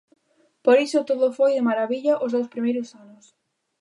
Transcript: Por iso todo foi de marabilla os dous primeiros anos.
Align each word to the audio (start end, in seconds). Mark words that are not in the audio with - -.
Por 0.65 0.77
iso 0.85 1.07
todo 1.09 1.27
foi 1.37 1.51
de 1.55 1.65
marabilla 1.69 2.21
os 2.23 2.33
dous 2.35 2.51
primeiros 2.53 2.87
anos. 3.03 3.25